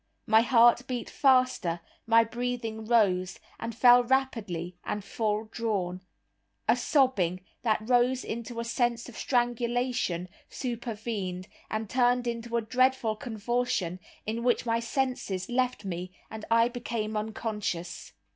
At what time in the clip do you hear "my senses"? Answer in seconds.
14.65-15.47